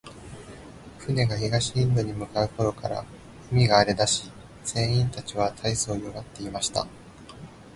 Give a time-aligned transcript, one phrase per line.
[0.97, 3.05] 船が東インドに向う頃から、
[3.51, 4.31] 海が荒れだし、
[4.65, 6.87] 船員たちは大そう弱っていました。